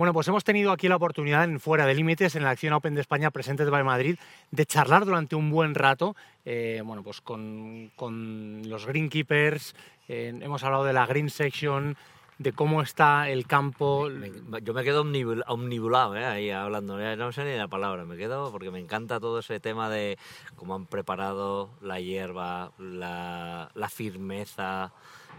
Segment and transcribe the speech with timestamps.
[0.00, 2.94] Bueno, pues hemos tenido aquí la oportunidad en Fuera de Límites, en la Acción Open
[2.94, 4.16] de España Presentes by Madrid,
[4.50, 6.16] de charlar durante un buen rato,
[6.46, 9.74] eh, bueno, pues con, con los Greenkeepers,
[10.08, 11.98] eh, hemos hablado de la Green Section,
[12.38, 14.08] de cómo está el campo.
[14.62, 16.24] Yo me quedo omnibul- omnibulado ¿eh?
[16.24, 19.60] ahí hablando, ya no sé ni la palabra, me quedo porque me encanta todo ese
[19.60, 20.16] tema de
[20.56, 24.92] cómo han preparado la hierba, la, firmeza,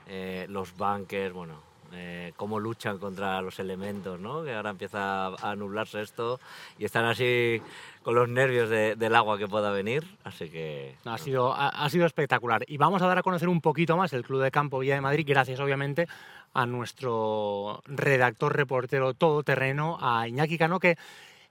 [0.06, 4.44] eh, los bunkers, bueno, eh, cómo luchan contra los elementos, ¿no?
[4.44, 6.40] Que ahora empieza a nublarse esto
[6.80, 7.62] y están así
[8.04, 10.96] con los nervios de- del agua que pueda venir, así que...
[11.06, 12.64] Ha sido, ha, ha sido espectacular.
[12.68, 15.02] Y vamos a dar a conocer un poquito más el Club de Campo Villa de
[15.02, 16.08] Madrid, gracias obviamente
[16.54, 20.98] a nuestro redactor reportero todoterreno, a Iñaki Cano, que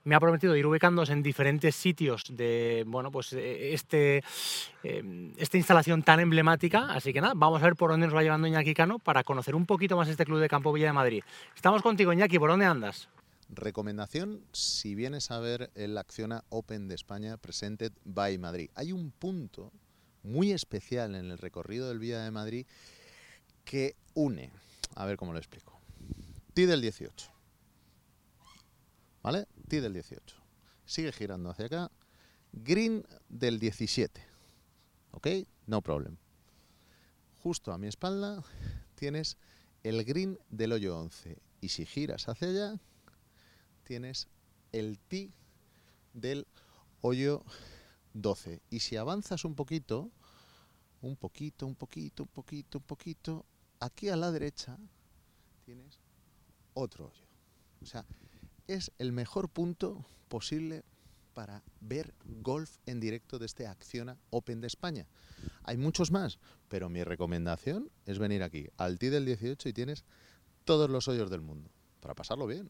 [0.03, 4.23] me ha prometido ir ubicándose en diferentes sitios de bueno pues eh, este
[4.83, 8.23] eh, esta instalación tan emblemática así que nada vamos a ver por dónde nos va
[8.23, 11.23] llevando Iñaki Cano para conocer un poquito más este club de campo Villa de Madrid
[11.55, 13.09] estamos contigo Iñaki por dónde andas
[13.53, 18.69] Recomendación si vienes a ver el Acciona Open de España Presented by Madrid.
[18.75, 19.73] Hay un punto
[20.23, 22.65] muy especial en el recorrido del Vía de Madrid
[23.65, 24.51] que une,
[24.95, 25.81] a ver cómo lo explico.
[26.53, 27.29] T del 18.
[29.21, 29.47] ¿Vale?
[29.71, 30.35] T del 18.
[30.85, 31.91] Sigue girando hacia acá.
[32.51, 34.21] Green del 17.
[35.11, 35.27] ¿Ok?
[35.65, 36.17] No problem.
[37.41, 38.43] Justo a mi espalda
[38.95, 39.37] tienes
[39.83, 41.37] el green del hoyo 11.
[41.61, 42.79] Y si giras hacia allá,
[43.85, 44.27] tienes
[44.73, 45.31] el ti
[46.13, 46.45] del
[46.99, 47.45] hoyo
[48.13, 48.61] 12.
[48.71, 50.11] Y si avanzas un poquito,
[51.01, 53.45] un poquito, un poquito, un poquito, un poquito,
[53.79, 54.77] aquí a la derecha
[55.63, 55.97] tienes
[56.73, 57.25] otro hoyo.
[57.81, 58.05] O sea,
[58.73, 60.83] es el mejor punto posible
[61.33, 65.05] para ver golf en directo de este Acciona Open de España.
[65.63, 70.03] Hay muchos más, pero mi recomendación es venir aquí al TI del 18 y tienes
[70.65, 71.69] todos los hoyos del mundo
[72.01, 72.69] para pasarlo bien.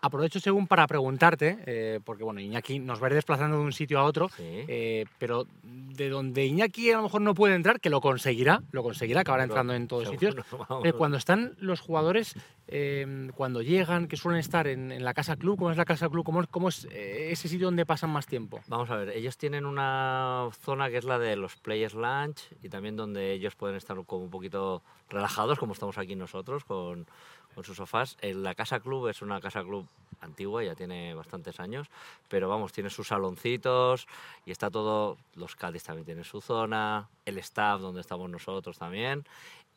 [0.00, 3.72] Aprovecho según para preguntarte, eh, porque bueno, Iñaki nos va a ir desplazando de un
[3.72, 4.44] sitio a otro, Sí.
[4.44, 8.84] eh, pero de donde Iñaki a lo mejor no puede entrar, que lo conseguirá, lo
[8.84, 10.46] conseguirá, acabará entrando en todos seguro, sitios.
[10.84, 12.34] Eh, cuando están los jugadores,
[12.68, 16.08] eh, cuando llegan, que suelen estar en, en la casa club, ¿cómo es la casa
[16.08, 16.24] club?
[16.24, 18.60] ¿Cómo, cómo es eh, ese sitio donde pasan más tiempo?
[18.68, 22.68] Vamos a ver, ellos tienen una zona que es la de los Players Lunch y
[22.68, 27.06] también donde ellos pueden estar como un poquito relajados, como estamos aquí nosotros, con,
[27.54, 28.16] con sus sofás.
[28.20, 29.86] Eh, La Casa Club es una casa club
[30.20, 31.88] antigua, ya tiene bastantes años,
[32.28, 34.06] pero vamos, tiene sus saloncitos
[34.44, 39.24] y está todo, los Cádiz también tienen su zona, el staff donde estamos nosotros también,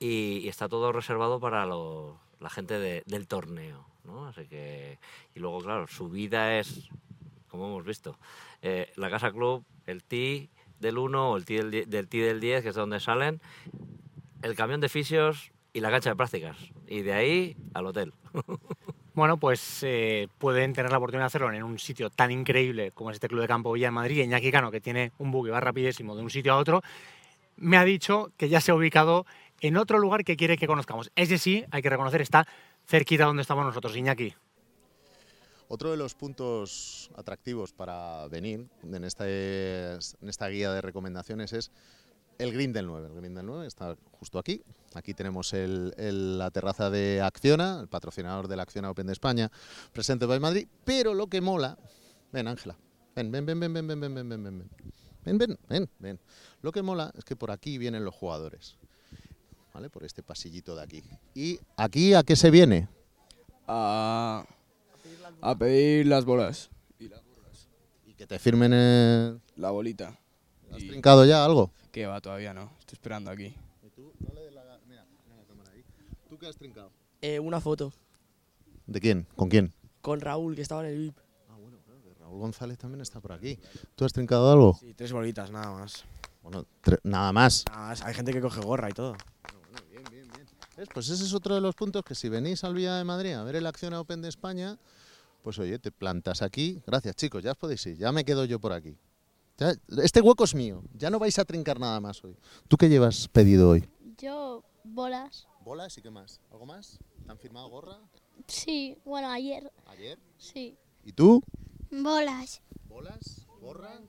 [0.02, 4.26] y, y está todo reservado para lo- la gente de- del torneo, ¿no?
[4.28, 4.98] Así que,
[5.36, 6.90] y luego, claro, su vida es
[7.48, 8.18] como hemos visto.
[8.64, 12.18] Eh, la Casa Club, el T del 1 o el T del, die- del T
[12.18, 13.40] del 10, que es de donde salen,
[14.42, 16.58] el camión de fisios y la cancha de prácticas.
[16.88, 18.14] Y de ahí al hotel.
[19.14, 23.10] Bueno, pues eh, pueden tener la oportunidad de hacerlo en un sitio tan increíble como
[23.12, 24.16] es este Club de Campo Villa de Madrid.
[24.20, 26.82] Y Iñaki Cano, que tiene un buggy va rapidísimo de un sitio a otro,
[27.58, 29.26] me ha dicho que ya se ha ubicado
[29.62, 31.12] en otro lugar que quiere que conozcamos.
[31.16, 32.46] Ese sí, hay que reconocer, está
[32.88, 34.34] cerquita donde estamos nosotros, Iñaki.
[35.68, 41.72] Otro de los puntos atractivos para venir en esta, en esta guía de recomendaciones es
[42.40, 43.08] el Green del 9.
[43.08, 44.62] El Green del 9 está justo aquí.
[44.96, 45.94] Aquí tenemos el-
[46.38, 49.50] la terraza de Acciona, el patrocinador de la Acciona Open de España,
[49.94, 50.68] presente by Madrid.
[50.84, 51.78] Pero lo que mola...
[52.34, 52.76] Ven, Ángela.
[53.16, 54.70] Ven, ven, ven, ven, ven, ven, ven, ven, ven.
[55.24, 56.20] Ven, ven, ven, ven.
[56.62, 58.78] Lo que mola es que por aquí vienen los jugadores.
[59.74, 59.90] ¿Vale?
[59.90, 61.04] Por este pasillito de aquí.
[61.34, 62.88] ¿Y aquí a qué se viene?
[63.68, 64.46] a,
[65.42, 67.22] a pedir las bolas y la,
[68.06, 69.40] Y que te firmen el...
[69.56, 70.20] la bolita.
[70.74, 71.72] ¿Has Y- trincado ya algo?
[71.92, 72.72] Que va, todavía no.
[72.80, 73.56] Estoy esperando aquí.
[76.30, 76.92] ¿Tú qué has trincado?
[77.22, 77.94] Eh, una foto
[78.88, 79.28] ¿De quién?
[79.36, 79.74] ¿Con quién?
[80.02, 81.18] con Raúl, que estaba en el VIP.
[82.20, 83.60] Raúl González también está por aquí.
[83.96, 84.76] ¿Tú has trincado algo?
[84.80, 86.06] Sí, tres bolitas, nada más.
[86.42, 86.66] Bueno,
[87.04, 87.66] nada más.
[87.70, 88.02] Nada más.
[88.02, 89.16] Hay gente que coge gorra y todo.
[90.82, 90.90] ¿Ves?
[90.92, 93.44] Pues ese es otro de los puntos que si venís al Vía de Madrid a
[93.44, 94.80] ver el Acción Open de España,
[95.44, 96.82] pues oye, te plantas aquí.
[96.88, 97.98] Gracias chicos, ya os podéis ir.
[97.98, 98.98] Ya me quedo yo por aquí.
[99.60, 100.82] Ya- este hueco es mío.
[100.96, 102.36] Ya no vais a trincar nada más hoy.
[102.68, 103.88] ¿Tú qué llevas pedido hoy?
[104.18, 105.48] Yo, bolas.
[105.64, 106.42] Bolas y qué más.
[106.52, 106.98] ¿Algo más?
[107.28, 108.00] ¿Te han firmado gorra
[108.48, 110.18] Sí, bueno, ayer, ayer?
[110.40, 110.76] sí.
[111.04, 111.44] ¿Y tú?
[111.92, 112.60] Bolas.
[112.90, 113.46] ¿Bolas?
[113.62, 114.00] ¿Gorra?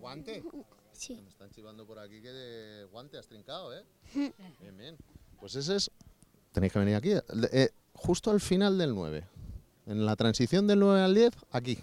[0.00, 0.42] ¿Guante?
[0.90, 1.14] Sí.
[1.22, 3.84] Me están chivando por aquí que de guante has trincado, ¿eh?
[4.14, 4.96] Bien, bien.
[5.38, 5.88] Pues ese es...
[6.52, 7.12] Tenéis que venir aquí.
[7.52, 9.24] eh, justo al final del 9.
[9.86, 11.78] En la transición del 9 al 10, aquí.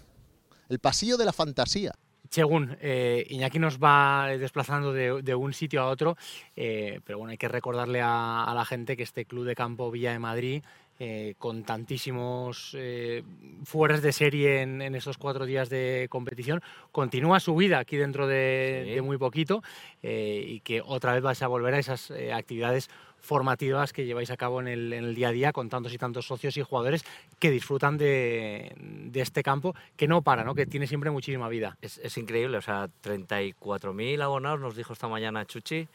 [0.68, 1.92] El pasillo de la fantasía.
[2.30, 6.16] Según eh, Iñaki nos va desplazando de, de un sitio a otro,
[6.56, 9.90] eh, pero bueno, hay que recordarle a, a la gente que este Club de Campo
[9.92, 10.62] Villa de Madrid
[10.98, 13.22] eh, con tantísimos eh,
[13.64, 18.26] fueras de serie en, en estos cuatro días de competición, continúa su vida aquí dentro
[18.26, 18.94] de, Sí.
[18.94, 19.62] de muy poquito
[20.02, 22.88] eh, y que otra vez vais a volver a esas eh, actividades
[23.26, 25.98] formativas que lleváis a cabo en el, en el día a día con tantos y
[25.98, 27.04] tantos socios y jugadores
[27.38, 31.76] que disfrutan de, este campo que no para, que tiene siempre muchísima vida.
[31.82, 35.88] Es, increíble, o sea, 34.000 abonados nos dijo esta mañana Chuchi.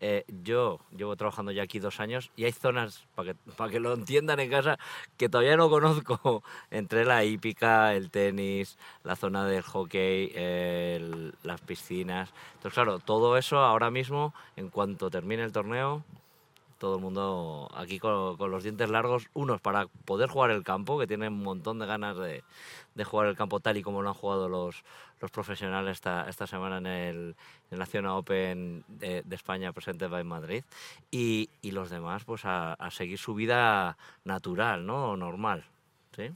[0.00, 3.34] Eh, yo llevo trabajando ya aquí dos años y hay zonas, para
[3.68, 4.78] que, lo entiendan en casa,
[5.16, 10.32] que todavía no conozco, entre la hípica, el tenis, la zona del hockey,
[11.42, 12.32] las piscinas.
[12.54, 16.04] Entonces, claro, todo eso ahora mismo, en cuanto termine el torneo,
[16.78, 21.06] todo el mundo aquí con, los dientes largos, unos para poder jugar el campo, que
[21.06, 22.42] tienen un montón de ganas de,
[23.04, 24.84] jugar el campo tal y como lo han jugado los,
[25.20, 27.36] los profesionales esta, semana en, el,
[27.70, 30.64] en la Zona Open de, España presente by Madrid,
[31.10, 35.16] y, y los demás pues a, a seguir su vida natural, ¿no?
[35.16, 35.64] Normal.
[36.16, 36.30] ¿sí?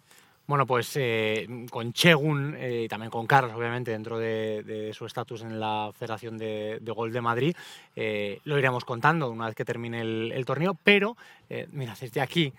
[0.46, 5.06] Bueno, pues eh, con Chegun eh, y también con Carlos, obviamente, dentro de, de su
[5.06, 7.56] estatus en la Federación de, de Gol de Madrid,
[7.94, 11.16] eh, lo iremos contando una vez que termine el, el torneo, pero,
[11.48, 12.52] eh, mira, desde aquí,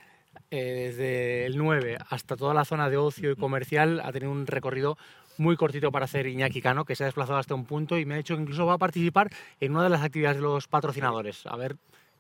[0.50, 4.48] eh, desde el 9 hasta toda la zona de ocio y comercial, ha tenido un
[4.48, 4.98] recorrido
[5.38, 8.14] muy cortito para hacer Iñaki Cano, que se ha desplazado hasta un punto y me
[8.14, 9.30] ha dicho que incluso va a participar
[9.60, 11.76] en una de las actividades de los patrocinadores, a ver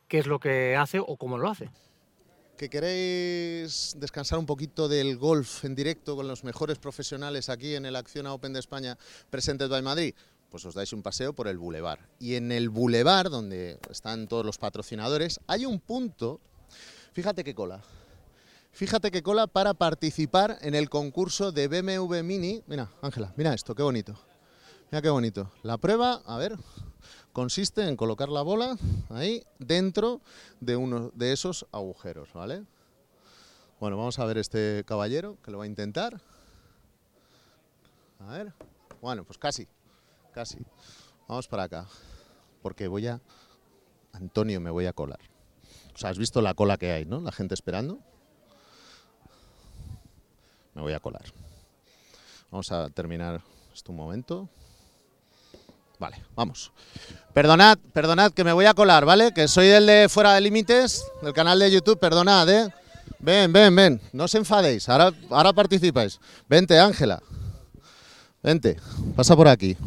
[0.07, 1.69] qué es lo que hace o cómo lo hace.
[2.63, 7.86] Que queréis descansar un poquito del golf en directo con los mejores profesionales aquí en
[7.86, 8.98] el Acciona Open de España
[9.30, 10.15] Presented by Madrid,
[10.50, 12.00] pues os dais un paseo por el Boulevard.
[12.19, 16.39] Y en el Boulevard, donde están todos los patrocinadores, hay un punto,
[17.12, 17.83] fíjate qué cola,
[18.71, 22.63] fíjate qué cola para participar en el concurso de BMW Mini.
[22.66, 24.18] Mira, Ángela, mira esto, qué bonito.
[24.94, 25.50] Mira qué bonito.
[25.63, 26.56] La prueba, a ver,
[27.31, 28.78] consiste en colocar la bola
[29.10, 30.22] ahí dentro
[30.60, 32.63] de uno de esos agujeros, ¿vale?
[33.80, 36.22] Bueno, vamos a ver este caballero que lo va a intentar.
[38.19, 38.54] A ver.
[39.01, 39.68] Bueno, pues casi,
[40.31, 40.60] casi.
[41.28, 41.88] Vamos para acá,
[42.62, 43.19] porque voy a
[44.12, 45.22] Antonio, me voy a colar.
[45.95, 47.19] O sea, has visto la cola que hay, ¿no?
[47.19, 47.98] La gente esperando.
[50.75, 51.25] Me voy a colar.
[52.51, 53.42] Vamos a terminar
[53.74, 54.50] esto un momento.
[56.04, 56.74] Vale, vamos.
[57.34, 59.32] Perdonad, perdonad que me voy a colar, ¿vale?
[59.34, 62.74] Que soy del de Fuera de Límites, del canal de YouTube, perdonad, ¿eh?
[63.20, 66.20] Ven, ven, ven, no os enfadéis, ahora, ahora participáis.
[66.50, 67.24] Vente, Ángela.
[68.44, 68.76] Vente,
[69.16, 69.78] pasa por aquí.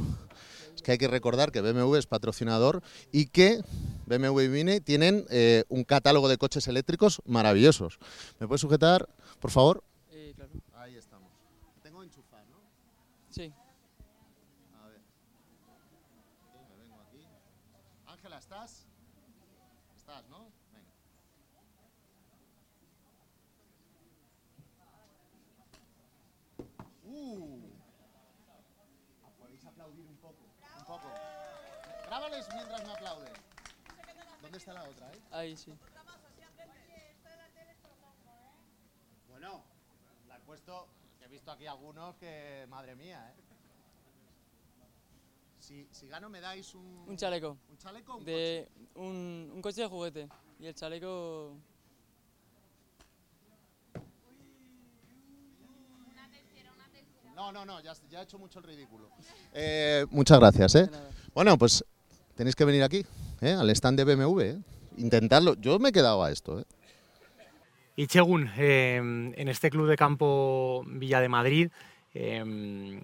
[0.74, 2.82] Es que hay que recordar que BMW es patrocinador
[3.12, 3.60] y que
[4.06, 7.98] BMW y Mini tienen eh, un catálogo de coches eléctricos maravillosos.
[8.40, 9.06] ¿Me puedes sujetar,
[9.38, 9.84] por favor?
[10.12, 10.50] Eh, claro.
[10.76, 11.30] Ahí estamos.
[11.82, 12.56] Tengo enchufado, ¿no?
[13.28, 13.52] Sí.
[14.80, 15.00] A ver.
[16.70, 17.26] me vengo aquí.
[18.26, 18.84] Ángela, ¿estás?
[19.96, 20.50] ¿Estás, no?
[20.72, 20.90] Venga.
[27.04, 27.70] Uh.
[29.38, 30.42] Podéis aplaudir un poco.
[30.76, 31.08] Un poco.
[32.06, 33.32] Grábales mientras me aplauden.
[34.42, 35.22] ¿Dónde está la otra, eh?
[35.30, 35.72] Ahí sí.
[39.28, 39.62] Bueno,
[40.26, 40.88] la he puesto.
[41.20, 42.66] He visto aquí algunos que.
[42.68, 43.55] Madre mía, ¿eh?
[45.66, 47.08] Si, si gano, me dais un.
[47.08, 47.58] Un chaleco.
[47.68, 50.28] ¿Un chaleco un De un, un coche de juguete.
[50.60, 51.56] Y el chaleco.
[53.92, 54.04] coche?
[57.34, 59.10] No, no, no, ya, ya he hecho mucho el ridículo.
[59.52, 60.88] Eh, muchas gracias, ¿eh?
[61.34, 61.84] Bueno, pues
[62.36, 63.04] tenéis que venir aquí,
[63.40, 63.50] ¿eh?
[63.50, 64.58] al stand de BMW, ¿eh?
[64.98, 65.54] Intentarlo.
[65.54, 66.64] Yo me he quedado a esto, ¿eh?
[67.96, 71.70] Y Chegun, eh, en este club de campo Villa de Madrid,
[72.18, 73.00] eh,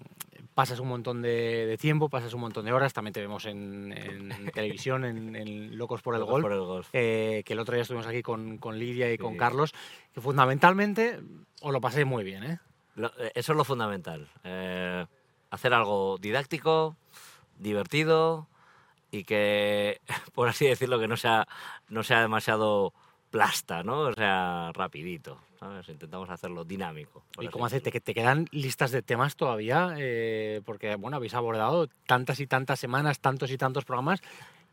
[0.53, 3.91] pasas un montón de, de tiempo, pasas un montón de horas, también te vemos en,
[3.93, 6.89] en televisión, en, en Locos por el Locos Gol, por el golf.
[6.93, 9.35] eh, que el otro día estuvimos aquí con, con Lidia y con.
[9.37, 9.73] Carlos,
[10.13, 11.19] que fundamentalmente
[11.61, 12.59] os lo pasé muy bien, ¿eh?
[12.95, 14.27] Lo- eh, eso es lo fundamental.
[14.43, 15.05] eh,
[15.49, 16.95] hacer algo didáctico,
[17.59, 18.47] divertido
[19.11, 20.01] y que,
[20.33, 21.47] por así decirlo, que no sea,
[21.89, 22.93] no sea demasiado
[23.29, 23.99] plasta, ¿no?
[24.01, 25.87] O sea, rapidito, ¿sabes?
[25.89, 27.23] Intentamos hacerlo dinámico.
[27.39, 27.79] ¿Y cómo hace?
[27.79, 29.95] ¿Te, te quedan listas de temas todavía?
[29.97, 34.21] Eh, porque, bueno, habéis abordado tantas y tantas semanas, tantos y tantos programas.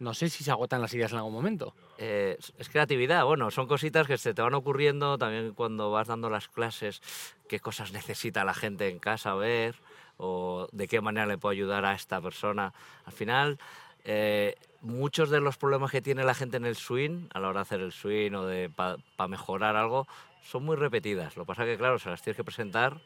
[0.01, 1.75] No sé si se agotan las ideas en algún momento.
[1.99, 6.09] Eh, es- es creatividad, bueno, son cositas que se te van ocurriendo también cuando vas
[6.09, 7.03] dando las clases,
[7.49, 9.77] qué cosas necesita la gente en casa ver
[10.17, 12.73] o de qué manera le puedo ayudar a esta persona.
[13.05, 13.59] Al final,
[14.05, 17.61] eh, muchos de los problemas que tiene la gente en el swing, a la hora
[17.61, 20.07] de hacer el swing o de para mejorar algo,
[20.43, 21.37] son muy repetidas.
[21.37, 23.01] Lo que pasa que, claro, se las tienes que presentar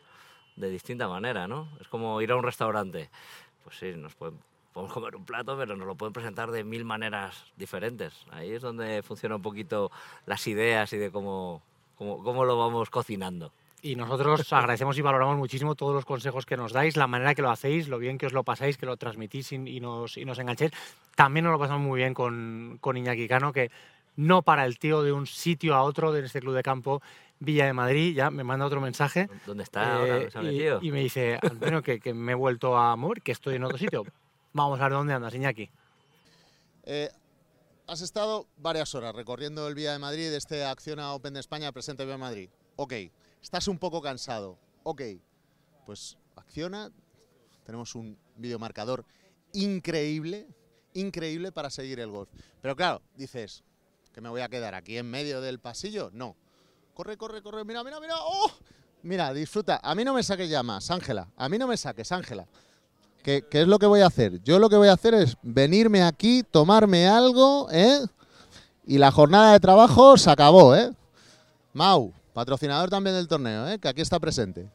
[0.56, 1.68] de distinta manera, ¿no?
[1.80, 3.10] Es como ir a un restaurante.
[3.64, 4.38] Pues sí, nos pueden,
[4.72, 8.24] podemos comer un plato, pero nos lo pueden presentar de mil maneras diferentes.
[8.30, 9.90] Ahí es donde funciona un poquito
[10.26, 11.62] las ideas y de cómo,
[11.96, 13.52] cómo, cómo lo vamos cocinando.
[13.84, 17.42] Y nosotros agradecemos y valoramos muchísimo todos los consejos que nos dais, la manera que
[17.42, 20.24] lo hacéis, lo bien que os lo pasáis, que lo transmitís y, y nos, y
[20.24, 20.70] nos enganchéis.
[21.14, 23.70] También nos lo pasamos muy bien con, con Iñaki Cano, que
[24.16, 27.02] no para el tío de un sitio a otro de este club de campo
[27.40, 29.28] Villa de Madrid, ya me manda otro mensaje.
[29.44, 30.16] ¿Dónde está ahora?
[30.16, 30.78] eh, ¿Se ha y, metido?
[30.80, 33.76] y me dice, Antonio, que, que me he vuelto a mover, que estoy en otro
[33.76, 34.04] sitio.
[34.54, 35.68] Vamos a ver dónde andas, Iñaki.
[36.84, 37.10] Eh,
[37.86, 42.04] has estado varias horas recorriendo el Vía de Madrid, este Acciona Open de España, presente
[42.06, 42.48] Vía de Madrid.
[42.76, 42.94] Ok,
[43.44, 44.58] estás un poco cansado.
[44.84, 45.02] Ok,
[45.84, 46.90] pues Acciona,
[47.64, 49.04] tenemos un videomarcador
[49.52, 50.48] increíble,
[50.94, 52.30] increíble para seguir el golf.
[52.62, 53.62] Pero claro, dices,
[54.12, 56.10] que me voy a quedar aquí en medio del pasillo.
[56.12, 56.36] No.
[56.94, 58.14] Corre, corre, corre, mira, mira, mira.
[58.18, 58.50] ¡Oh!
[59.02, 59.78] Mira, disfruta.
[59.82, 61.28] A mí no me saques llamas, Ángela.
[61.36, 62.46] A mí no me saques, Ángela.
[63.22, 64.42] ¿Qué, qué es lo que voy a hacer?
[64.42, 68.00] Yo lo que voy a hacer es venirme aquí, tomarme algo, ¿eh?
[68.86, 70.90] Y la jornada de trabajo se acabó, ¿eh?
[71.74, 73.78] Mau, patrocinador también del torneo, ¿eh?
[73.78, 74.66] Que aquí está presente.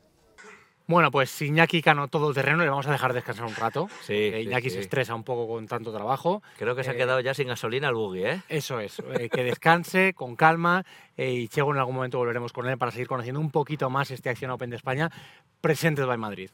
[0.87, 3.87] Bueno, pues Iñaki Cano todo terreno, le vamos a dejar descansar un rato.
[4.01, 4.77] Sí, Eh, Iñaki sí.
[4.77, 6.41] se estresa un poco con tanto trabajo.
[6.57, 8.41] Creo que se ha Eh, quedado ya sin gasolina el buggy, ¿eh?
[8.49, 10.83] Eso es, eh, que descanse con calma
[11.15, 14.09] eh, y Chego en algún momento volveremos con él para seguir conociendo un poquito más
[14.09, 15.11] este Acción Open de España,
[15.61, 16.49] Presentes by Madrid.